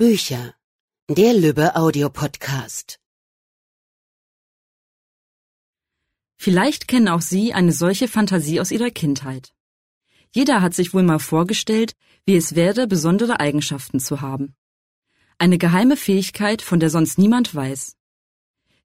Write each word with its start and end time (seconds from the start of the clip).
Bücher. 0.00 0.54
Der 1.10 1.34
Lübbe 1.34 1.76
Audiopodcast. 1.76 2.98
Vielleicht 6.38 6.88
kennen 6.88 7.08
auch 7.08 7.20
Sie 7.20 7.52
eine 7.52 7.72
solche 7.72 8.08
Fantasie 8.08 8.60
aus 8.60 8.70
Ihrer 8.70 8.90
Kindheit. 8.90 9.52
Jeder 10.30 10.62
hat 10.62 10.72
sich 10.72 10.94
wohl 10.94 11.02
mal 11.02 11.18
vorgestellt, 11.18 11.92
wie 12.24 12.34
es 12.34 12.54
wäre, 12.54 12.86
besondere 12.86 13.40
Eigenschaften 13.40 14.00
zu 14.00 14.22
haben. 14.22 14.56
Eine 15.36 15.58
geheime 15.58 15.98
Fähigkeit, 15.98 16.62
von 16.62 16.80
der 16.80 16.88
sonst 16.88 17.18
niemand 17.18 17.54
weiß. 17.54 17.94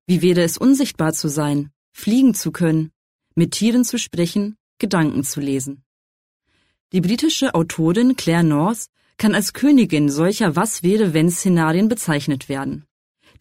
Wie 0.07 0.21
wäre 0.21 0.41
es 0.41 0.57
unsichtbar 0.57 1.13
zu 1.13 1.29
sein, 1.29 1.71
fliegen 1.93 2.33
zu 2.33 2.51
können, 2.51 2.91
mit 3.35 3.51
Tieren 3.51 3.85
zu 3.85 3.97
sprechen, 3.97 4.57
Gedanken 4.79 5.23
zu 5.23 5.39
lesen. 5.39 5.85
Die 6.91 6.99
britische 6.99 7.55
Autorin 7.55 8.17
Claire 8.17 8.43
North 8.43 8.89
kann 9.17 9.35
als 9.35 9.53
Königin 9.53 10.09
solcher 10.09 10.55
Was-wäre-wenn-Szenarien 10.55 11.87
bezeichnet 11.87 12.49
werden. 12.49 12.85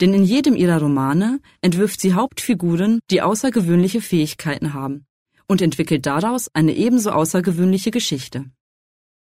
Denn 0.00 0.12
in 0.12 0.24
jedem 0.24 0.56
ihrer 0.56 0.80
Romane 0.80 1.40
entwirft 1.60 2.00
sie 2.00 2.14
Hauptfiguren, 2.14 3.00
die 3.10 3.22
außergewöhnliche 3.22 4.00
Fähigkeiten 4.00 4.74
haben 4.74 5.06
und 5.46 5.62
entwickelt 5.62 6.06
daraus 6.06 6.48
eine 6.54 6.74
ebenso 6.74 7.10
außergewöhnliche 7.10 7.90
Geschichte. 7.90 8.46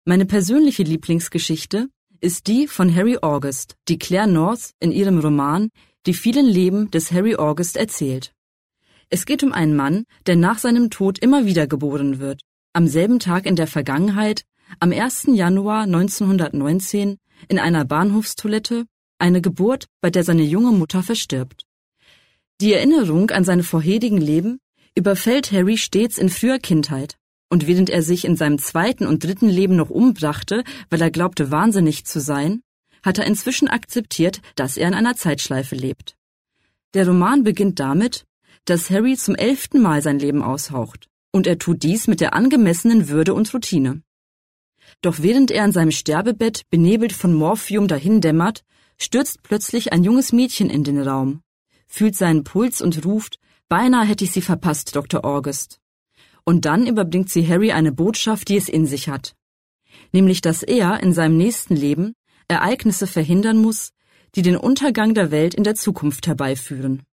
Meine 0.06 0.26
persönliche 0.26 0.84
Lieblingsgeschichte 0.84 1.90
ist 2.22 2.48
die 2.48 2.68
von 2.68 2.94
Harry 2.94 3.18
August, 3.22 3.76
die 3.88 3.98
Claire 3.98 4.28
North 4.28 4.72
in 4.80 4.92
ihrem 4.92 5.20
Roman 5.20 5.70
Die 6.06 6.14
vielen 6.14 6.46
Leben 6.46 6.92
des 6.92 7.14
Harry 7.14 7.36
August 7.36 7.78
erzählt. 7.78 8.34
Es 9.10 9.26
geht 9.26 9.44
um 9.44 9.54
einen 9.54 9.76
Mann, 9.76 10.04
der 10.26 10.36
nach 10.36 10.58
seinem 10.58 10.90
Tod 10.90 11.20
immer 11.20 11.46
wieder 11.46 11.66
geboren 11.66 12.20
wird, 12.20 12.42
am 12.74 12.88
selben 12.88 13.20
Tag 13.20 13.46
in 13.46 13.56
der 13.56 13.68
Vergangenheit 13.68 14.44
am 14.80 14.92
1. 14.92 15.28
Januar 15.34 15.84
1919 15.84 17.18
in 17.48 17.60
einer 17.60 17.86
Bahnhofstoilette 17.86 18.86
eine 19.20 19.42
Geburt, 19.42 19.88
bei 20.02 20.10
der 20.10 20.24
seine 20.24 20.44
junge 20.44 20.72
Mutter 20.72 21.04
verstirbt. 21.04 21.66
Die 22.62 22.74
Erinnerung 22.74 23.32
an 23.32 23.44
seine 23.44 23.64
vorherigen 23.64 24.20
Leben 24.20 24.60
überfällt 24.96 25.52
Harry 25.52 25.78
stets 25.78 26.18
in 26.18 26.30
früher 26.30 26.60
Kindheit, 26.60 27.18
und 27.50 27.68
während 27.68 27.90
er 27.90 28.02
sich 28.02 28.26
in 28.26 28.36
seinem 28.36 28.60
zweiten 28.60 29.06
und 29.06 29.24
dritten 29.24 29.50
Leben 29.50 29.76
noch 29.76 29.90
umbrachte, 29.90 30.64
weil 30.90 31.02
er 31.02 31.12
glaubte 31.12 31.52
wahnsinnig 31.52 32.06
zu 32.06 32.20
sein, 32.20 32.62
hat 33.04 33.18
er 33.18 33.26
inzwischen 33.26 33.68
akzeptiert, 33.68 34.42
dass 34.56 34.78
er 34.78 34.88
in 34.88 34.94
einer 34.94 35.16
Zeitschleife 35.16 35.76
lebt. 35.76 36.16
Der 36.94 37.08
Roman 37.08 37.44
beginnt 37.44 37.80
damit, 37.80 38.26
dass 38.66 38.90
Harry 38.90 39.18
zum 39.18 39.36
elften 39.36 39.82
Mal 39.82 40.02
sein 40.02 40.20
Leben 40.20 40.42
aushaucht, 40.42 41.10
und 41.32 41.48
er 41.48 41.58
tut 41.58 41.84
dies 41.84 42.08
mit 42.08 42.22
der 42.22 42.34
angemessenen 42.34 43.10
Würde 43.10 43.34
und 43.34 43.54
Routine. 43.54 44.02
Doch 45.02 45.20
während 45.20 45.52
er 45.52 45.64
an 45.64 45.72
seinem 45.72 45.92
Sterbebett 45.92 46.64
benebelt 46.70 47.14
von 47.14 47.34
Morphium 47.34 47.88
dahindämmert, 47.88 48.64
stürzt 48.98 49.44
plötzlich 49.44 49.92
ein 49.92 50.04
junges 50.04 50.32
Mädchen 50.34 50.70
in 50.70 50.84
den 50.84 51.02
Raum, 51.02 51.42
fühlt 51.88 52.16
seinen 52.16 52.44
Puls 52.44 52.82
und 52.82 53.06
ruft, 53.06 53.40
beinahe 53.70 54.06
hätte 54.06 54.24
ich 54.24 54.32
sie 54.32 54.42
verpasst, 54.42 54.96
Dr. 54.96 55.26
August. 55.26 55.80
Und 56.46 56.66
dann 56.66 56.88
überbringt 56.88 57.30
sie 57.30 57.48
Harry 57.48 57.72
eine 57.72 57.92
Botschaft, 57.92 58.50
die 58.50 58.58
es 58.58 58.70
in 58.70 58.86
sich 58.86 59.10
hat. 59.10 59.36
Nämlich, 60.12 60.42
dass 60.42 60.64
er 60.64 61.02
in 61.02 61.14
seinem 61.14 61.38
nächsten 61.38 61.76
Leben 61.76 62.14
Ereignisse 62.48 63.08
verhindern 63.08 63.58
muss, 63.58 63.92
die 64.36 64.42
den 64.42 64.58
Untergang 64.58 65.14
der 65.14 65.32
Welt 65.32 65.54
in 65.54 65.64
der 65.64 65.76
Zukunft 65.76 66.28
herbeiführen. 66.28 67.04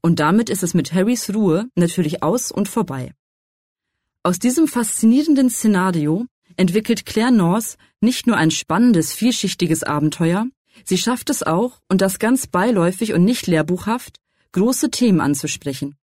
Und 0.00 0.20
damit 0.20 0.48
ist 0.50 0.62
es 0.62 0.74
mit 0.74 0.92
Harrys 0.92 1.34
Ruhe 1.34 1.68
natürlich 1.74 2.22
aus 2.22 2.52
und 2.52 2.68
vorbei. 2.68 3.12
Aus 4.22 4.38
diesem 4.38 4.68
faszinierenden 4.68 5.50
Szenario 5.50 6.26
entwickelt 6.58 7.06
Claire 7.06 7.32
North 7.32 7.76
nicht 8.00 8.26
nur 8.26 8.36
ein 8.36 8.50
spannendes, 8.50 9.12
vielschichtiges 9.12 9.82
Abenteuer, 9.82 10.46
sie 10.84 10.98
schafft 10.98 11.30
es 11.30 11.42
auch, 11.42 11.80
und 11.88 12.00
das 12.00 12.18
ganz 12.18 12.46
beiläufig 12.46 13.14
und 13.14 13.24
nicht 13.24 13.46
lehrbuchhaft, 13.46 14.18
große 14.52 14.90
Themen 14.90 15.20
anzusprechen. 15.20 15.96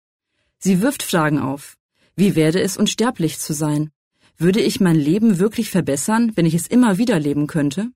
Sie 0.59 0.81
wirft 0.81 1.03
Fragen 1.03 1.39
auf. 1.39 1.75
Wie 2.15 2.35
werde 2.35 2.61
es, 2.61 2.77
unsterblich 2.77 3.39
zu 3.39 3.53
sein? 3.53 3.89
Würde 4.37 4.61
ich 4.61 4.79
mein 4.79 4.95
Leben 4.95 5.39
wirklich 5.39 5.69
verbessern, 5.69 6.31
wenn 6.35 6.45
ich 6.45 6.53
es 6.53 6.67
immer 6.67 6.97
wieder 6.97 7.19
leben 7.19 7.47
könnte? 7.47 7.91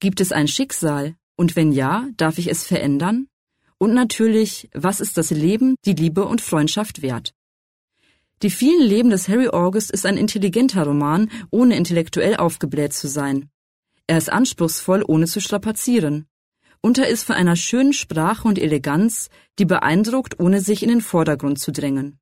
Gibt 0.00 0.20
es 0.20 0.32
ein 0.32 0.48
Schicksal? 0.48 1.16
Und 1.36 1.56
wenn 1.56 1.72
ja, 1.72 2.08
darf 2.16 2.38
ich 2.38 2.48
es 2.48 2.64
verändern? 2.64 3.28
Und 3.78 3.94
natürlich, 3.94 4.68
was 4.74 5.00
ist 5.00 5.16
das 5.16 5.30
Leben, 5.30 5.74
die 5.84 5.94
Liebe 5.94 6.24
und 6.24 6.40
Freundschaft 6.40 7.02
wert? 7.02 7.32
Die 8.42 8.50
vielen 8.50 8.82
Leben 8.82 9.10
des 9.10 9.28
Harry 9.28 9.48
August 9.48 9.92
ist 9.92 10.04
ein 10.04 10.16
intelligenter 10.16 10.84
Roman, 10.84 11.30
ohne 11.50 11.76
intellektuell 11.76 12.36
aufgebläht 12.36 12.92
zu 12.92 13.06
sein. 13.06 13.48
Er 14.08 14.18
ist 14.18 14.32
anspruchsvoll, 14.32 15.04
ohne 15.06 15.26
zu 15.26 15.40
strapazieren. 15.40 16.26
Und 16.80 16.98
er 16.98 17.06
ist 17.06 17.22
von 17.22 17.36
einer 17.36 17.54
schönen 17.54 17.92
Sprache 17.92 18.48
und 18.48 18.58
Eleganz, 18.58 19.28
die 19.60 19.64
beeindruckt, 19.64 20.40
ohne 20.40 20.60
sich 20.60 20.82
in 20.82 20.88
den 20.88 21.00
Vordergrund 21.00 21.60
zu 21.60 21.70
drängen. 21.70 22.18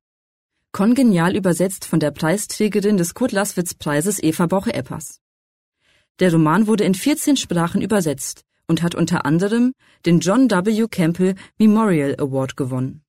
Kongenial 0.71 1.35
übersetzt 1.35 1.85
von 1.85 1.99
der 1.99 2.11
Preisträgerin 2.11 2.97
des 2.97 3.15
Kurt-Laßwitz-Preises 3.15 4.21
Eva 4.21 4.45
Bauche-Eppers. 4.45 5.21
Der 6.19 6.31
Roman 6.31 6.67
wurde 6.67 6.83
in 6.83 6.93
14 6.93 7.35
Sprachen 7.35 7.81
übersetzt 7.81 8.43
und 8.67 8.83
hat 8.83 8.93
unter 8.93 9.25
anderem 9.25 9.73
den 10.05 10.19
John 10.19 10.51
W. 10.51 10.87
Campbell 10.87 11.33
Memorial 11.57 12.15
Award 12.19 12.55
gewonnen. 12.55 13.03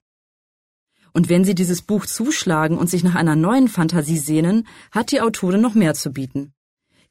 Und 1.12 1.28
wenn 1.28 1.44
Sie 1.44 1.54
dieses 1.54 1.82
Buch 1.82 2.06
zuschlagen 2.06 2.78
und 2.78 2.88
sich 2.88 3.04
nach 3.04 3.14
einer 3.14 3.36
neuen 3.36 3.68
Fantasie 3.68 4.18
sehnen, 4.18 4.66
hat 4.90 5.12
die 5.12 5.20
Autorin 5.20 5.60
noch 5.60 5.74
mehr 5.74 5.94
zu 5.94 6.12
bieten. 6.12 6.54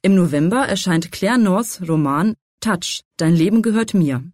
Im 0.02 0.14
November 0.14 0.66
erscheint 0.66 1.12
Claire 1.12 1.38
Norths 1.38 1.80
Roman 1.88 2.34
Touch, 2.60 3.02
Dein 3.16 3.34
Leben 3.34 3.62
gehört 3.62 3.94
mir, 3.94 4.24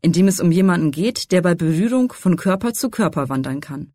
in 0.00 0.12
dem 0.12 0.28
es 0.28 0.40
um 0.40 0.50
jemanden 0.50 0.90
geht, 0.90 1.32
der 1.32 1.42
bei 1.42 1.54
Berührung 1.54 2.12
von 2.12 2.36
Körper 2.36 2.72
zu 2.72 2.90
Körper 2.90 3.28
wandern 3.28 3.60
kann. 3.60 3.92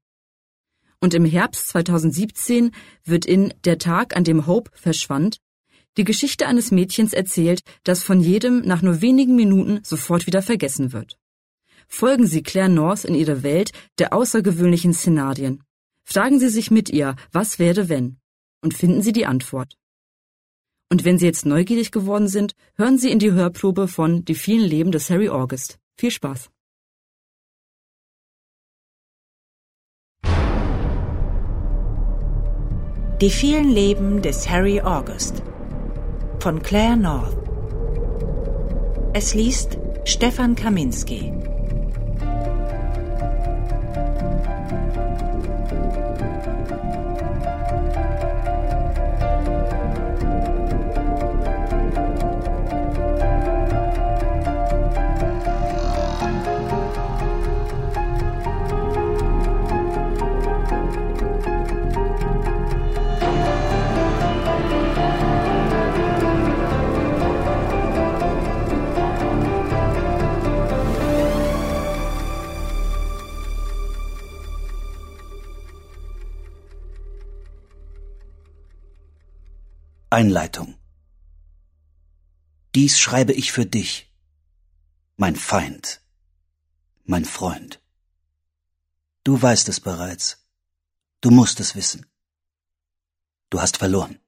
Und 0.99 1.13
im 1.13 1.25
Herbst 1.25 1.67
2017 1.69 2.71
wird 3.03 3.25
in 3.25 3.53
Der 3.65 3.77
Tag, 3.77 4.15
an 4.15 4.23
dem 4.23 4.47
Hope 4.47 4.71
verschwand, 4.73 5.37
die 5.97 6.03
Geschichte 6.03 6.47
eines 6.47 6.71
Mädchens 6.71 7.13
erzählt, 7.13 7.61
das 7.83 8.03
von 8.03 8.21
jedem 8.21 8.61
nach 8.61 8.81
nur 8.81 9.01
wenigen 9.01 9.35
Minuten 9.35 9.79
sofort 9.83 10.27
wieder 10.27 10.41
vergessen 10.41 10.93
wird. 10.93 11.17
Folgen 11.87 12.27
Sie 12.27 12.43
Claire 12.43 12.69
North 12.69 13.05
in 13.05 13.15
ihre 13.15 13.43
Welt 13.43 13.71
der 13.97 14.13
außergewöhnlichen 14.13 14.93
Szenarien. 14.93 15.63
Fragen 16.03 16.39
Sie 16.39 16.49
sich 16.49 16.71
mit 16.71 16.89
ihr, 16.89 17.15
was 17.31 17.59
wäre 17.59 17.89
wenn? 17.89 18.17
Und 18.61 18.73
finden 18.73 19.01
Sie 19.01 19.13
die 19.13 19.25
Antwort. 19.25 19.75
Und 20.89 21.03
wenn 21.03 21.17
Sie 21.17 21.25
jetzt 21.25 21.45
neugierig 21.45 21.91
geworden 21.91 22.27
sind, 22.27 22.53
hören 22.75 22.97
Sie 22.97 23.11
in 23.11 23.19
die 23.19 23.31
Hörprobe 23.31 23.87
von 23.87 24.23
Die 24.23 24.35
vielen 24.35 24.67
Leben 24.67 24.91
des 24.91 25.09
Harry 25.09 25.29
August. 25.29 25.79
Viel 25.97 26.11
Spaß! 26.11 26.49
Die 33.19 33.31
vielen 33.31 33.69
Leben 33.69 34.21
des 34.21 34.47
Harry 34.47 34.79
August 34.79 35.41
von 36.39 36.61
Claire 36.61 36.95
North. 36.95 37.35
Es 39.13 39.33
liest 39.33 39.79
Stefan 40.05 40.55
Kaminski. 40.55 41.33
Einleitung 80.19 80.69
Dies 82.73 82.97
schreibe 82.97 83.33
ich 83.33 83.51
für 83.51 83.67
dich, 83.67 84.11
mein 85.15 85.35
Feind, 85.35 86.01
mein 87.03 87.23
Freund. 87.23 87.79
Du 89.23 89.39
weißt 89.39 89.69
es 89.69 89.79
bereits. 89.79 90.25
Du 91.21 91.29
musst 91.29 91.59
es 91.59 91.75
wissen. 91.75 92.07
Du 93.51 93.61
hast 93.61 93.77
verloren. 93.77 94.19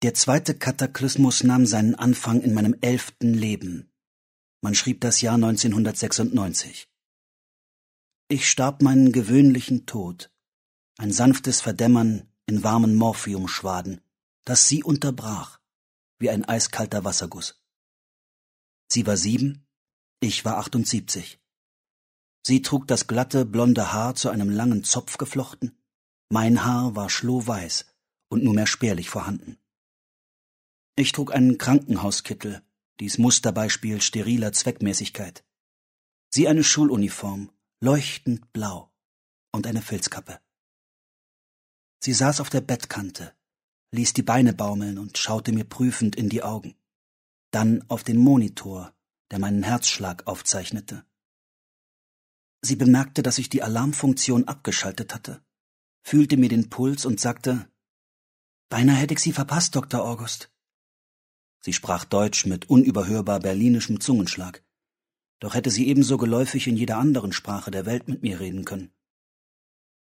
Der 0.00 0.14
zweite 0.14 0.54
Kataklysmus 0.54 1.44
nahm 1.44 1.66
seinen 1.66 1.94
Anfang 1.94 2.40
in 2.40 2.54
meinem 2.54 2.76
elften 2.80 3.34
Leben. 3.34 3.92
Man 4.62 4.74
schrieb 4.74 5.02
das 5.02 5.20
Jahr 5.20 5.34
1996. 5.34 6.88
Ich 8.28 8.48
starb 8.48 8.80
meinen 8.80 9.12
gewöhnlichen 9.12 9.84
Tod 9.84 10.31
ein 10.98 11.12
sanftes 11.12 11.60
Verdämmern 11.60 12.28
in 12.46 12.62
warmen 12.62 12.94
Morphiumschwaden, 12.94 14.00
das 14.44 14.68
sie 14.68 14.82
unterbrach, 14.82 15.60
wie 16.18 16.30
ein 16.30 16.44
eiskalter 16.44 17.04
Wasserguss. 17.04 17.62
Sie 18.88 19.06
war 19.06 19.16
sieben, 19.16 19.66
ich 20.20 20.44
war 20.44 20.58
achtundsiebzig. 20.58 21.40
Sie 22.46 22.62
trug 22.62 22.86
das 22.88 23.06
glatte, 23.06 23.44
blonde 23.44 23.92
Haar 23.92 24.14
zu 24.14 24.28
einem 24.28 24.50
langen 24.50 24.84
Zopf 24.84 25.16
geflochten, 25.16 25.78
mein 26.28 26.64
Haar 26.64 26.96
war 26.96 27.10
schlohweiß 27.10 27.86
und 28.28 28.42
nur 28.42 28.54
mehr 28.54 28.66
spärlich 28.66 29.10
vorhanden. 29.10 29.58
Ich 30.96 31.12
trug 31.12 31.32
einen 31.32 31.58
Krankenhauskittel, 31.58 32.62
dies 33.00 33.18
Musterbeispiel 33.18 34.00
steriler 34.00 34.52
Zweckmäßigkeit. 34.52 35.44
Sie 36.30 36.48
eine 36.48 36.64
Schuluniform, 36.64 37.50
leuchtend 37.80 38.52
blau, 38.52 38.90
und 39.52 39.66
eine 39.66 39.82
Filzkappe. 39.82 40.40
Sie 42.04 42.12
saß 42.12 42.40
auf 42.40 42.50
der 42.50 42.60
Bettkante, 42.60 43.32
ließ 43.92 44.12
die 44.12 44.24
Beine 44.24 44.52
baumeln 44.52 44.98
und 44.98 45.18
schaute 45.18 45.52
mir 45.52 45.64
prüfend 45.64 46.16
in 46.16 46.28
die 46.28 46.42
Augen. 46.42 46.74
Dann 47.52 47.88
auf 47.88 48.02
den 48.02 48.16
Monitor, 48.16 48.92
der 49.30 49.38
meinen 49.38 49.62
Herzschlag 49.62 50.26
aufzeichnete. 50.26 51.04
Sie 52.60 52.74
bemerkte, 52.74 53.22
dass 53.22 53.38
ich 53.38 53.48
die 53.50 53.62
Alarmfunktion 53.62 54.48
abgeschaltet 54.48 55.14
hatte, 55.14 55.44
fühlte 56.02 56.36
mir 56.36 56.48
den 56.48 56.70
Puls 56.70 57.06
und 57.06 57.20
sagte, 57.20 57.70
Beinahe 58.68 58.96
hätte 58.96 59.14
ich 59.14 59.20
Sie 59.20 59.32
verpasst, 59.32 59.76
Dr. 59.76 60.02
August. 60.02 60.50
Sie 61.60 61.72
sprach 61.72 62.04
Deutsch 62.04 62.46
mit 62.46 62.68
unüberhörbar 62.68 63.38
berlinischem 63.38 64.00
Zungenschlag. 64.00 64.64
Doch 65.38 65.54
hätte 65.54 65.70
sie 65.70 65.86
ebenso 65.86 66.16
geläufig 66.16 66.66
in 66.66 66.76
jeder 66.76 66.98
anderen 66.98 67.32
Sprache 67.32 67.70
der 67.70 67.86
Welt 67.86 68.08
mit 68.08 68.22
mir 68.22 68.40
reden 68.40 68.64
können. 68.64 68.92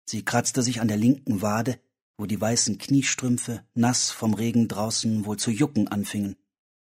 Sie 0.05 0.25
kratzte 0.25 0.63
sich 0.63 0.81
an 0.81 0.87
der 0.87 0.97
linken 0.97 1.41
Wade, 1.43 1.79
wo 2.17 2.25
die 2.25 2.39
weißen 2.39 2.77
Kniestrümpfe, 2.77 3.65
nass 3.73 4.11
vom 4.11 4.33
Regen 4.33 4.67
draußen, 4.67 5.25
wohl 5.25 5.37
zu 5.37 5.51
jucken 5.51 5.87
anfingen. 5.87 6.35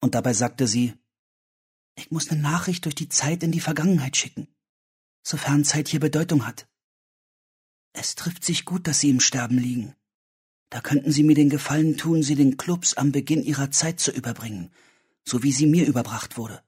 Und 0.01 0.15
dabei 0.15 0.33
sagte 0.33 0.67
sie, 0.67 0.95
ich 1.97 2.11
muss 2.11 2.31
eine 2.31 2.41
Nachricht 2.41 2.85
durch 2.85 2.95
die 2.95 3.09
Zeit 3.09 3.43
in 3.43 3.53
die 3.53 3.61
Vergangenheit 3.61 4.17
schicken, 4.17 4.49
sofern 5.23 5.65
Zeit 5.65 5.89
hier 5.89 6.01
Bedeutung 6.01 6.47
hat. 6.47 6.69
Es 7.93 8.15
trifft 8.15 8.45
sich 8.45 8.67
gut, 8.67 8.87
dass 8.87 9.01
Sie 9.01 9.09
im 9.09 9.21
Sterben 9.21 9.57
liegen. 9.57 9.97
Da 10.69 10.81
könnten 10.83 11.11
Sie 11.11 11.23
mir 11.23 11.35
den 11.35 11.49
Gefallen 11.49 11.97
tun, 11.97 12.23
sie 12.23 12.35
den 12.35 12.59
Clubs 12.59 12.95
am 12.95 13.11
Beginn 13.11 13.43
ihrer 13.43 13.71
Zeit 13.71 14.01
zu 14.01 14.11
überbringen, 14.11 14.71
so 15.25 15.43
wie 15.43 15.53
sie 15.53 15.67
mir 15.67 15.87
überbracht 15.87 16.37
wurde. 16.37 16.63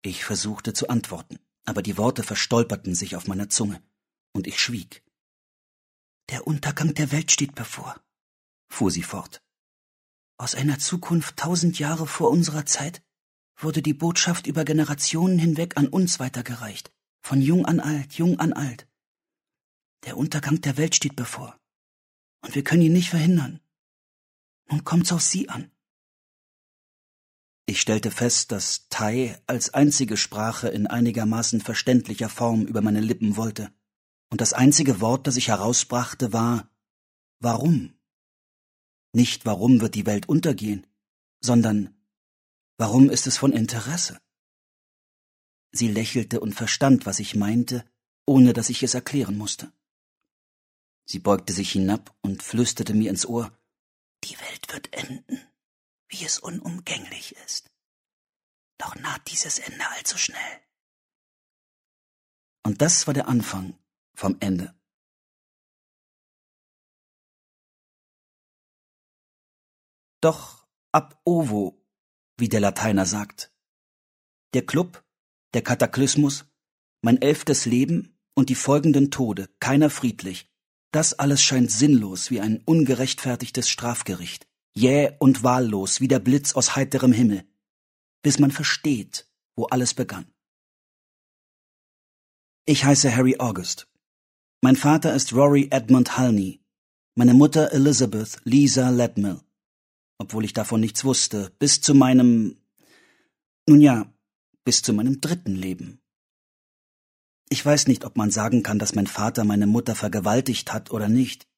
Ich 0.00 0.24
versuchte 0.24 0.72
zu 0.72 0.88
antworten, 0.88 1.38
aber 1.64 1.82
die 1.82 1.98
Worte 1.98 2.22
verstolperten 2.22 2.94
sich 2.94 3.14
auf 3.14 3.28
meiner 3.28 3.50
Zunge, 3.50 3.82
und 4.32 4.46
ich 4.46 4.58
schwieg. 4.58 5.04
Der 6.30 6.46
Untergang 6.46 6.94
der 6.94 7.12
Welt 7.12 7.30
steht 7.30 7.54
bevor, 7.54 8.00
fuhr 8.68 8.90
sie 8.90 9.02
fort. 9.02 9.42
Aus 10.38 10.54
einer 10.54 10.78
Zukunft 10.78 11.36
tausend 11.36 11.78
Jahre 11.78 12.06
vor 12.06 12.30
unserer 12.30 12.66
Zeit 12.66 13.02
wurde 13.56 13.82
die 13.82 13.94
Botschaft 13.94 14.46
über 14.46 14.64
Generationen 14.64 15.38
hinweg 15.38 15.76
an 15.76 15.88
uns 15.88 16.18
weitergereicht, 16.18 16.92
von 17.20 17.40
jung 17.40 17.66
an 17.66 17.80
alt, 17.80 18.14
jung 18.14 18.40
an 18.40 18.52
alt. 18.52 18.88
Der 20.04 20.16
Untergang 20.16 20.60
der 20.60 20.76
Welt 20.76 20.96
steht 20.96 21.16
bevor 21.16 21.58
und 22.42 22.54
wir 22.54 22.64
können 22.64 22.82
ihn 22.82 22.92
nicht 22.92 23.10
verhindern. 23.10 23.60
Nun 24.68 24.84
kommt's 24.84 25.12
auf 25.12 25.22
Sie 25.22 25.48
an. 25.48 25.70
Ich 27.66 27.80
stellte 27.80 28.10
fest, 28.10 28.50
dass 28.50 28.88
Thai 28.88 29.40
als 29.46 29.72
einzige 29.72 30.16
Sprache 30.16 30.68
in 30.68 30.88
einigermaßen 30.88 31.60
verständlicher 31.60 32.28
Form 32.28 32.66
über 32.66 32.80
meine 32.82 33.00
Lippen 33.00 33.36
wollte, 33.36 33.72
und 34.32 34.40
das 34.40 34.54
einzige 34.54 35.02
Wort, 35.02 35.26
das 35.26 35.36
ich 35.36 35.48
herausbrachte, 35.48 36.32
war 36.32 36.70
Warum? 37.38 37.92
Nicht 39.12 39.44
warum 39.44 39.82
wird 39.82 39.94
die 39.94 40.06
Welt 40.06 40.26
untergehen, 40.26 40.86
sondern 41.40 41.94
warum 42.78 43.10
ist 43.10 43.26
es 43.26 43.36
von 43.36 43.52
Interesse? 43.52 44.22
Sie 45.70 45.88
lächelte 45.88 46.40
und 46.40 46.54
verstand, 46.54 47.04
was 47.04 47.18
ich 47.18 47.34
meinte, 47.34 47.84
ohne 48.24 48.54
dass 48.54 48.70
ich 48.70 48.82
es 48.82 48.94
erklären 48.94 49.36
musste. 49.36 49.70
Sie 51.04 51.18
beugte 51.18 51.52
sich 51.52 51.70
hinab 51.70 52.16
und 52.22 52.42
flüsterte 52.42 52.94
mir 52.94 53.10
ins 53.10 53.26
Ohr 53.26 53.54
Die 54.24 54.40
Welt 54.40 54.72
wird 54.72 54.94
enden, 54.94 55.42
wie 56.08 56.24
es 56.24 56.38
unumgänglich 56.38 57.36
ist. 57.44 57.70
Doch 58.78 58.94
naht 58.94 59.30
dieses 59.30 59.58
Ende 59.58 59.86
allzu 59.90 60.16
schnell. 60.16 60.60
Und 62.62 62.80
das 62.80 63.06
war 63.06 63.12
der 63.12 63.28
Anfang 63.28 63.76
vom 64.14 64.36
Ende. 64.40 64.74
Doch 70.20 70.68
ab 70.92 71.20
ovo, 71.24 71.84
wie 72.38 72.48
der 72.48 72.60
Lateiner 72.60 73.06
sagt. 73.06 73.52
Der 74.54 74.64
Club, 74.64 75.04
der 75.54 75.62
Kataklysmus, 75.62 76.46
mein 77.02 77.20
elftes 77.20 77.66
Leben 77.66 78.16
und 78.34 78.48
die 78.48 78.54
folgenden 78.54 79.10
Tode, 79.10 79.48
keiner 79.58 79.90
friedlich, 79.90 80.48
das 80.92 81.14
alles 81.14 81.42
scheint 81.42 81.70
sinnlos 81.70 82.30
wie 82.30 82.40
ein 82.40 82.62
ungerechtfertigtes 82.64 83.68
Strafgericht, 83.68 84.46
jäh 84.74 85.12
und 85.18 85.42
wahllos 85.42 86.00
wie 86.00 86.08
der 86.08 86.20
Blitz 86.20 86.54
aus 86.54 86.76
heiterem 86.76 87.12
Himmel, 87.12 87.44
bis 88.22 88.38
man 88.38 88.50
versteht, 88.50 89.28
wo 89.56 89.64
alles 89.64 89.94
begann. 89.94 90.32
Ich 92.64 92.84
heiße 92.84 93.14
Harry 93.14 93.36
August. 93.38 93.91
Mein 94.64 94.76
Vater 94.76 95.12
ist 95.12 95.32
Rory 95.32 95.66
Edmund 95.72 96.16
Halney, 96.16 96.60
meine 97.16 97.34
Mutter 97.34 97.72
Elizabeth 97.72 98.40
Lisa 98.44 98.90
Ledmill, 98.90 99.40
obwohl 100.18 100.44
ich 100.44 100.52
davon 100.52 100.80
nichts 100.80 101.04
wusste, 101.04 101.50
bis 101.58 101.80
zu 101.80 101.94
meinem, 101.94 102.58
nun 103.68 103.80
ja, 103.80 104.14
bis 104.64 104.80
zu 104.80 104.92
meinem 104.92 105.20
dritten 105.20 105.56
Leben. 105.56 106.00
Ich 107.48 107.66
weiß 107.66 107.88
nicht, 107.88 108.04
ob 108.04 108.16
man 108.16 108.30
sagen 108.30 108.62
kann, 108.62 108.78
dass 108.78 108.94
mein 108.94 109.08
Vater 109.08 109.42
meine 109.42 109.66
Mutter 109.66 109.96
vergewaltigt 109.96 110.72
hat 110.72 110.92
oder 110.92 111.08
nicht. 111.08 111.48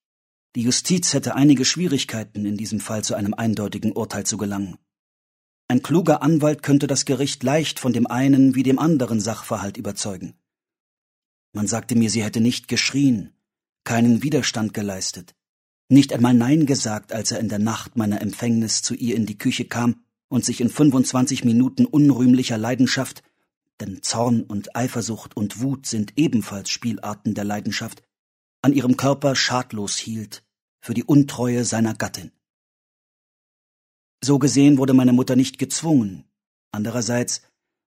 Die 0.57 0.63
Justiz 0.63 1.13
hätte 1.13 1.35
einige 1.35 1.67
Schwierigkeiten, 1.67 2.47
in 2.47 2.57
diesem 2.57 2.81
Fall 2.81 3.05
zu 3.05 3.15
einem 3.15 3.35
eindeutigen 3.35 3.93
Urteil 3.93 4.25
zu 4.25 4.39
gelangen. 4.39 4.79
Ein 5.69 5.83
kluger 5.83 6.23
Anwalt 6.23 6.63
könnte 6.63 6.87
das 6.87 7.05
Gericht 7.05 7.43
leicht 7.43 7.81
von 7.81 7.93
dem 7.93 8.07
einen 8.07 8.55
wie 8.55 8.63
dem 8.63 8.79
anderen 8.79 9.21
Sachverhalt 9.21 9.77
überzeugen. 9.77 10.39
Man 11.55 11.67
sagte 11.67 11.97
mir, 11.97 12.11
sie 12.11 12.23
hätte 12.23 12.43
nicht 12.43 12.69
geschrien, 12.69 13.33
keinen 13.85 14.23
Widerstand 14.23 14.75
geleistet, 14.75 15.35
nicht 15.89 16.13
einmal 16.13 16.35
Nein 16.35 16.67
gesagt, 16.67 17.13
als 17.13 17.33
er 17.33 17.41
in 17.41 17.49
der 17.49 17.59
Nacht 17.59 17.97
meiner 17.97 18.21
Empfängnis 18.21 18.83
zu 18.83 18.95
ihr 18.95 19.17
in 19.17 19.25
die 19.25 19.39
Küche 19.39 19.65
kam 19.65 20.05
und 20.29 20.45
sich 20.45 20.61
in 20.61 20.69
25 20.69 21.45
Minuten 21.45 21.87
unrühmlicher 21.87 22.59
Leidenschaft 22.59 23.23
denn 23.81 24.03
Zorn 24.03 24.43
und 24.43 24.77
Eifersucht 24.77 25.37
und 25.37 25.61
Wut 25.61 25.87
sind 25.87 26.13
ebenfalls 26.17 26.71
Spielarten 26.71 27.35
der 27.35 27.45
Leidenschaft, 27.45 28.03
an 28.63 28.73
ihrem 28.73 28.97
Körper 28.97 29.35
schadlos 29.35 29.97
hielt 29.97 30.45
für 30.81 30.95
die 30.95 31.05
Untreue 31.05 31.65
seiner 31.65 31.95
Gattin. 31.95 32.31
So 34.23 34.39
gesehen 34.39 34.79
wurde 34.79 34.95
meine 34.95 35.13
Mutter 35.13 35.37
nicht 35.37 35.59
gezwungen. 35.59 36.25
Andererseits, 36.71 37.43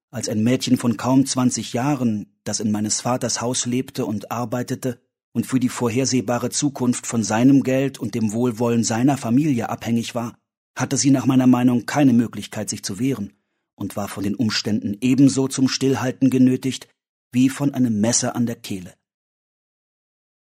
als 0.09 0.29
ein 0.29 0.43
Mädchen 0.43 0.77
von 0.77 0.97
kaum 0.97 1.25
zwanzig 1.25 1.73
Jahren, 1.73 2.37
das 2.43 2.59
in 2.59 2.71
meines 2.71 3.01
Vaters 3.01 3.41
Haus 3.41 3.65
lebte 3.65 4.05
und 4.05 4.31
arbeitete 4.31 5.01
und 5.33 5.45
für 5.45 5.59
die 5.59 5.69
vorhersehbare 5.69 6.49
Zukunft 6.49 7.05
von 7.05 7.23
seinem 7.23 7.63
Geld 7.63 7.99
und 7.99 8.15
dem 8.15 8.31
Wohlwollen 8.33 8.83
seiner 8.83 9.17
Familie 9.17 9.69
abhängig 9.69 10.15
war, 10.15 10.37
hatte 10.75 10.97
sie 10.97 11.11
nach 11.11 11.25
meiner 11.25 11.47
Meinung 11.47 11.85
keine 11.85 12.13
Möglichkeit, 12.13 12.69
sich 12.69 12.83
zu 12.83 12.99
wehren 12.99 13.33
und 13.75 13.95
war 13.95 14.07
von 14.07 14.23
den 14.23 14.35
Umständen 14.35 14.97
ebenso 15.01 15.47
zum 15.47 15.67
Stillhalten 15.67 16.29
genötigt 16.29 16.87
wie 17.31 17.49
von 17.49 17.73
einem 17.73 17.99
Messer 17.99 18.35
an 18.35 18.45
der 18.45 18.55
Kehle. 18.55 18.93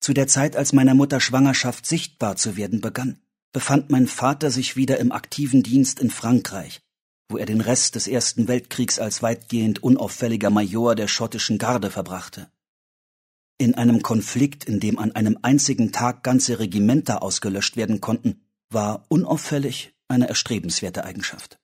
Zu 0.00 0.12
der 0.12 0.28
Zeit, 0.28 0.56
als 0.56 0.72
meiner 0.72 0.94
Mutter 0.94 1.20
Schwangerschaft 1.20 1.86
sichtbar 1.86 2.36
zu 2.36 2.56
werden 2.56 2.80
begann, 2.80 3.18
befand 3.52 3.90
mein 3.90 4.06
Vater 4.06 4.50
sich 4.50 4.76
wieder 4.76 4.98
im 4.98 5.10
aktiven 5.10 5.62
Dienst 5.62 5.98
in 5.98 6.10
Frankreich, 6.10 6.80
wo 7.28 7.36
er 7.36 7.46
den 7.46 7.60
Rest 7.60 7.94
des 7.94 8.06
Ersten 8.06 8.48
Weltkriegs 8.48 8.98
als 8.98 9.22
weitgehend 9.22 9.82
unauffälliger 9.82 10.50
Major 10.50 10.94
der 10.94 11.08
schottischen 11.08 11.58
Garde 11.58 11.90
verbrachte. 11.90 12.50
In 13.58 13.74
einem 13.74 14.02
Konflikt, 14.02 14.64
in 14.64 14.80
dem 14.80 14.98
an 14.98 15.12
einem 15.12 15.38
einzigen 15.42 15.92
Tag 15.92 16.22
ganze 16.22 16.58
Regimenter 16.58 17.22
ausgelöscht 17.22 17.76
werden 17.76 18.00
konnten, 18.00 18.40
war 18.70 19.04
unauffällig 19.08 19.94
eine 20.06 20.28
erstrebenswerte 20.28 21.04
Eigenschaft. 21.04 21.58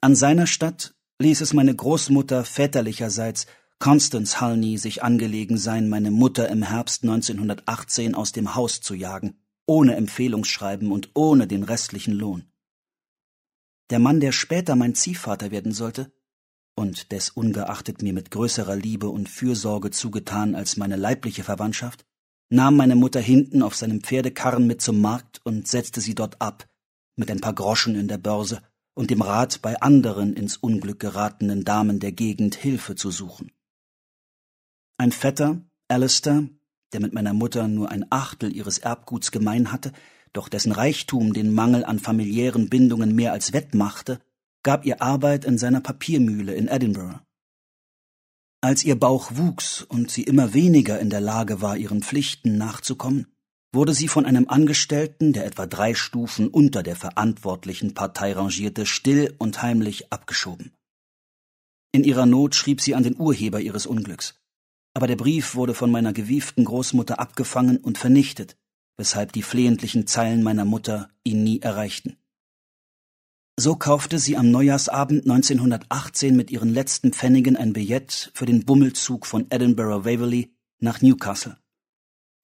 An 0.00 0.16
seiner 0.16 0.46
Stadt 0.46 0.94
ließ 1.20 1.40
es 1.40 1.52
meine 1.52 1.74
Großmutter 1.74 2.44
väterlicherseits 2.44 3.46
Constance 3.78 4.40
Halney 4.40 4.78
sich 4.78 5.02
angelegen 5.02 5.58
sein, 5.58 5.88
meine 5.88 6.10
Mutter 6.10 6.48
im 6.48 6.62
Herbst 6.62 7.02
1918 7.02 8.14
aus 8.14 8.32
dem 8.32 8.54
Haus 8.54 8.80
zu 8.80 8.94
jagen, 8.94 9.38
ohne 9.66 9.96
Empfehlungsschreiben 9.96 10.90
und 10.90 11.10
ohne 11.14 11.46
den 11.46 11.62
restlichen 11.62 12.14
Lohn. 12.14 12.44
Der 13.94 14.00
Mann, 14.00 14.18
der 14.18 14.32
später 14.32 14.74
mein 14.74 14.96
Ziehvater 14.96 15.52
werden 15.52 15.70
sollte, 15.70 16.10
und 16.74 17.12
des 17.12 17.30
ungeachtet 17.30 18.02
mir 18.02 18.12
mit 18.12 18.32
größerer 18.32 18.74
Liebe 18.74 19.08
und 19.08 19.28
Fürsorge 19.28 19.92
zugetan 19.92 20.56
als 20.56 20.76
meine 20.76 20.96
leibliche 20.96 21.44
Verwandtschaft, 21.44 22.04
nahm 22.48 22.74
meine 22.74 22.96
Mutter 22.96 23.20
hinten 23.20 23.62
auf 23.62 23.76
seinem 23.76 24.00
Pferdekarren 24.00 24.66
mit 24.66 24.82
zum 24.82 25.00
Markt 25.00 25.40
und 25.44 25.68
setzte 25.68 26.00
sie 26.00 26.16
dort 26.16 26.42
ab, 26.42 26.68
mit 27.14 27.30
ein 27.30 27.38
paar 27.38 27.54
Groschen 27.54 27.94
in 27.94 28.08
der 28.08 28.18
Börse 28.18 28.62
und 28.94 29.10
dem 29.10 29.22
Rat, 29.22 29.62
bei 29.62 29.80
anderen 29.80 30.34
ins 30.34 30.56
Unglück 30.56 30.98
geratenen 30.98 31.62
Damen 31.62 32.00
der 32.00 32.10
Gegend 32.10 32.56
Hilfe 32.56 32.96
zu 32.96 33.12
suchen. 33.12 33.52
Ein 34.98 35.12
Vetter, 35.12 35.60
Alistair, 35.86 36.48
der 36.92 37.00
mit 37.00 37.12
meiner 37.12 37.32
Mutter 37.32 37.68
nur 37.68 37.92
ein 37.92 38.06
Achtel 38.10 38.56
ihres 38.56 38.78
Erbguts 38.78 39.30
gemein 39.30 39.70
hatte, 39.70 39.92
doch 40.34 40.50
dessen 40.50 40.72
Reichtum 40.72 41.32
den 41.32 41.54
Mangel 41.54 41.84
an 41.84 41.98
familiären 41.98 42.68
Bindungen 42.68 43.14
mehr 43.14 43.32
als 43.32 43.54
wettmachte, 43.54 44.20
gab 44.62 44.84
ihr 44.84 45.00
Arbeit 45.00 45.44
in 45.44 45.56
seiner 45.56 45.80
Papiermühle 45.80 46.54
in 46.54 46.68
Edinburgh. 46.68 47.20
Als 48.60 48.82
ihr 48.84 48.98
Bauch 48.98 49.30
wuchs 49.34 49.82
und 49.82 50.10
sie 50.10 50.22
immer 50.22 50.52
weniger 50.52 50.98
in 50.98 51.10
der 51.10 51.20
Lage 51.20 51.60
war, 51.60 51.76
ihren 51.76 52.02
Pflichten 52.02 52.56
nachzukommen, 52.58 53.26
wurde 53.72 53.92
sie 53.92 54.08
von 54.08 54.24
einem 54.24 54.48
Angestellten, 54.48 55.32
der 55.32 55.46
etwa 55.46 55.66
drei 55.66 55.94
Stufen 55.94 56.48
unter 56.48 56.82
der 56.82 56.96
verantwortlichen 56.96 57.94
Partei 57.94 58.32
rangierte, 58.32 58.86
still 58.86 59.34
und 59.38 59.62
heimlich 59.62 60.12
abgeschoben. 60.12 60.72
In 61.92 62.04
ihrer 62.04 62.26
Not 62.26 62.54
schrieb 62.54 62.80
sie 62.80 62.94
an 62.94 63.02
den 63.02 63.18
Urheber 63.18 63.60
ihres 63.60 63.86
Unglücks. 63.86 64.40
Aber 64.94 65.06
der 65.06 65.16
Brief 65.16 65.54
wurde 65.54 65.74
von 65.74 65.90
meiner 65.90 66.12
gewieften 66.12 66.64
Großmutter 66.64 67.18
abgefangen 67.20 67.78
und 67.78 67.98
vernichtet, 67.98 68.56
weshalb 68.96 69.32
die 69.32 69.42
flehentlichen 69.42 70.06
Zeilen 70.06 70.42
meiner 70.42 70.64
Mutter 70.64 71.10
ihn 71.24 71.42
nie 71.42 71.60
erreichten. 71.60 72.16
So 73.58 73.76
kaufte 73.76 74.18
sie 74.18 74.36
am 74.36 74.50
Neujahrsabend 74.50 75.22
1918 75.22 76.34
mit 76.34 76.50
ihren 76.50 76.70
letzten 76.70 77.12
Pfennigen 77.12 77.56
ein 77.56 77.72
Billett 77.72 78.30
für 78.34 78.46
den 78.46 78.64
Bummelzug 78.64 79.26
von 79.26 79.46
Edinburgh 79.50 80.04
Waverley 80.04 80.52
nach 80.80 81.02
Newcastle 81.02 81.56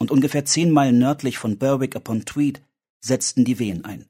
und 0.01 0.11
ungefähr 0.11 0.45
zehn 0.45 0.71
Meilen 0.71 0.99
nördlich 0.99 1.39
von 1.39 1.59
Berwick 1.59 1.95
upon 1.95 2.25
Tweed 2.25 2.63
setzten 3.01 3.45
die 3.45 3.59
Wehen 3.59 3.85
ein. 3.85 4.09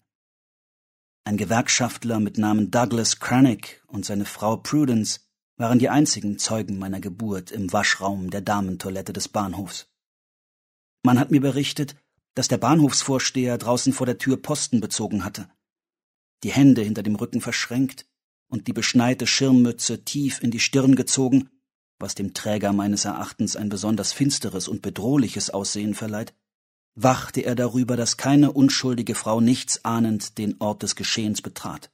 Ein 1.25 1.37
Gewerkschaftler 1.37 2.21
mit 2.21 2.39
Namen 2.39 2.71
Douglas 2.71 3.19
Cranick 3.19 3.83
und 3.87 4.05
seine 4.05 4.25
Frau 4.25 4.57
Prudence 4.57 5.29
waren 5.57 5.79
die 5.79 5.91
einzigen 5.91 6.39
Zeugen 6.39 6.79
meiner 6.79 7.01
Geburt 7.01 7.51
im 7.51 7.73
Waschraum 7.73 8.31
der 8.31 8.41
Damentoilette 8.41 9.13
des 9.13 9.29
Bahnhofs. 9.29 9.89
Man 11.03 11.19
hat 11.19 11.31
mir 11.31 11.41
berichtet, 11.41 11.97
dass 12.35 12.49
der 12.49 12.59
Bahnhofsvorsteher 12.59 13.59
draußen 13.59 13.93
vor 13.93 14.07
der 14.07 14.19
Tür 14.19 14.37
Posten 14.37 14.81
bezogen 14.81 15.25
hatte, 15.25 15.51
die 16.43 16.53
Hände 16.53 16.83
hinter 16.83 17.03
dem 17.03 17.17
Rücken 17.17 17.41
verschränkt 17.41 18.07
und 18.49 18.67
die 18.67 18.73
beschneite 18.73 19.27
Schirmmütze 19.27 20.05
tief 20.05 20.43
in 20.43 20.51
die 20.51 20.61
Stirn 20.61 20.97
gezogen 20.97 21.51
was 22.01 22.15
dem 22.15 22.35
Träger 22.35 22.73
meines 22.73 23.05
Erachtens 23.05 23.57
ein 23.57 23.69
besonders 23.69 24.13
finsteres 24.13 24.67
und 24.67 24.83
bedrohliches 24.83 25.51
Aussehen 25.51 25.95
verleiht, 25.95 26.35
wachte 26.95 27.43
er 27.43 27.55
darüber, 27.55 27.97
dass 27.97 28.17
keine 28.17 28.53
unschuldige 28.53 29.15
Frau 29.15 29.41
nichts 29.41 29.85
ahnend 29.85 30.39
den 30.39 30.57
Ort 30.61 30.83
des 30.83 30.97
Geschehens 30.97 31.43
betrat. 31.43 31.93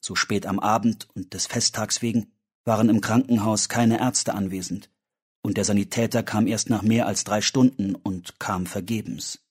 So 0.00 0.14
spät 0.14 0.46
am 0.46 0.58
Abend 0.58 1.08
und 1.14 1.34
des 1.34 1.46
Festtags 1.46 2.00
wegen 2.00 2.32
waren 2.64 2.88
im 2.88 3.00
Krankenhaus 3.00 3.68
keine 3.68 3.98
Ärzte 3.98 4.34
anwesend, 4.34 4.88
und 5.42 5.56
der 5.56 5.64
Sanitäter 5.64 6.22
kam 6.22 6.46
erst 6.46 6.70
nach 6.70 6.82
mehr 6.82 7.06
als 7.06 7.24
drei 7.24 7.40
Stunden 7.40 7.94
und 7.94 8.38
kam 8.38 8.66
vergebens. 8.66 9.44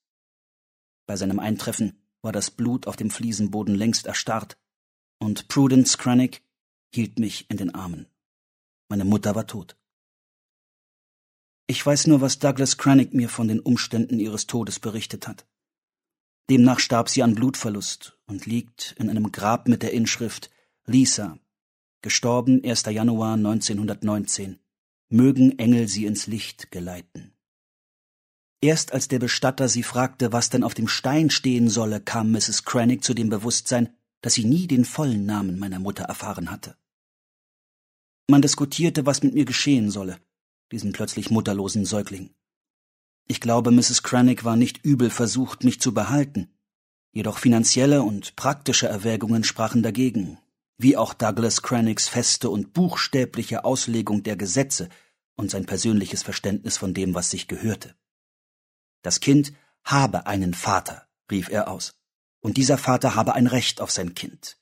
Bei 1.05 1.15
seinem 1.15 1.39
Eintreffen 1.39 2.01
war 2.21 2.31
das 2.31 2.51
Blut 2.51 2.87
auf 2.87 2.95
dem 2.95 3.09
Fliesenboden 3.09 3.75
längst 3.75 4.05
erstarrt, 4.05 4.57
und 5.19 5.47
Prudence 5.49 5.97
Cranick 5.97 6.43
hielt 6.93 7.19
mich 7.19 7.49
in 7.49 7.57
den 7.57 7.75
Armen. 7.75 8.07
Meine 8.89 9.05
Mutter 9.05 9.35
war 9.35 9.47
tot. 9.47 9.77
Ich 11.67 11.85
weiß 11.85 12.07
nur, 12.07 12.21
was 12.21 12.39
Douglas 12.39 12.77
Cranick 12.77 13.13
mir 13.13 13.29
von 13.29 13.47
den 13.47 13.59
Umständen 13.59 14.19
ihres 14.19 14.47
Todes 14.47 14.79
berichtet 14.79 15.27
hat. 15.27 15.45
Demnach 16.49 16.79
starb 16.79 17.07
sie 17.07 17.23
an 17.23 17.35
Blutverlust 17.35 18.17
und 18.25 18.45
liegt 18.45 18.95
in 18.97 19.09
einem 19.09 19.31
Grab 19.31 19.67
mit 19.67 19.83
der 19.83 19.93
Inschrift 19.93 20.49
Lisa, 20.85 21.39
gestorben 22.01 22.61
1. 22.65 22.83
Januar 22.85 23.35
1919. 23.35 24.59
Mögen 25.13 25.59
Engel 25.59 25.89
sie 25.89 26.05
ins 26.05 26.25
Licht 26.25 26.71
geleiten. 26.71 27.33
Erst 28.61 28.93
als 28.93 29.09
der 29.09 29.19
Bestatter 29.19 29.67
sie 29.67 29.83
fragte, 29.83 30.31
was 30.31 30.49
denn 30.49 30.63
auf 30.63 30.73
dem 30.73 30.87
Stein 30.87 31.29
stehen 31.29 31.69
solle, 31.69 31.99
kam 31.99 32.31
Mrs. 32.31 32.63
Cranick 32.63 33.03
zu 33.03 33.13
dem 33.13 33.27
Bewusstsein, 33.27 33.89
dass 34.21 34.35
sie 34.35 34.45
nie 34.45 34.67
den 34.67 34.85
vollen 34.85 35.25
Namen 35.25 35.59
meiner 35.59 35.79
Mutter 35.79 36.05
erfahren 36.05 36.49
hatte. 36.49 36.77
Man 38.29 38.41
diskutierte, 38.41 39.05
was 39.05 39.21
mit 39.21 39.33
mir 39.33 39.43
geschehen 39.43 39.91
solle, 39.91 40.17
diesem 40.71 40.93
plötzlich 40.93 41.29
mutterlosen 41.29 41.83
Säugling. 41.83 42.33
Ich 43.27 43.41
glaube, 43.41 43.71
Mrs. 43.71 44.03
Cranick 44.03 44.45
war 44.45 44.55
nicht 44.55 44.85
übel 44.85 45.09
versucht, 45.09 45.65
mich 45.65 45.81
zu 45.81 45.93
behalten. 45.93 46.53
Jedoch 47.11 47.37
finanzielle 47.37 48.01
und 48.03 48.37
praktische 48.37 48.87
Erwägungen 48.87 49.43
sprachen 49.43 49.83
dagegen, 49.83 50.37
wie 50.81 50.97
auch 50.97 51.13
Douglas 51.13 51.61
Cranicks 51.61 52.07
feste 52.07 52.49
und 52.49 52.73
buchstäbliche 52.73 53.63
Auslegung 53.65 54.23
der 54.23 54.35
Gesetze 54.35 54.89
und 55.35 55.51
sein 55.51 55.65
persönliches 55.65 56.23
Verständnis 56.23 56.77
von 56.77 56.93
dem, 56.93 57.13
was 57.13 57.29
sich 57.29 57.47
gehörte. 57.47 57.95
Das 59.01 59.19
Kind 59.19 59.53
habe 59.83 60.27
einen 60.27 60.53
Vater, 60.53 61.07
rief 61.29 61.49
er 61.49 61.69
aus, 61.69 61.93
und 62.41 62.57
dieser 62.57 62.77
Vater 62.77 63.15
habe 63.15 63.33
ein 63.33 63.47
Recht 63.47 63.81
auf 63.81 63.91
sein 63.91 64.13
Kind. 64.15 64.57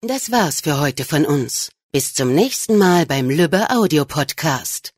Das 0.00 0.30
war's 0.30 0.60
für 0.60 0.78
heute 0.78 1.04
von 1.04 1.24
uns. 1.24 1.72
Bis 1.90 2.14
zum 2.14 2.34
nächsten 2.34 2.76
Mal 2.76 3.06
beim 3.06 3.30
Lübbe 3.30 3.70
Audio 3.70 4.04
Podcast. 4.04 4.95